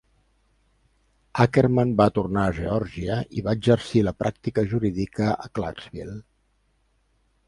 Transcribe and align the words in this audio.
Akerman 1.43 1.91
va 1.99 2.07
tornar 2.15 2.45
a 2.51 2.55
Geòrgia 2.59 3.17
i 3.39 3.43
va 3.49 3.55
exercir 3.57 4.01
la 4.07 4.13
pràctica 4.23 4.63
jurídica 4.73 5.29
a 5.47 5.53
Clarksville. 5.59 6.17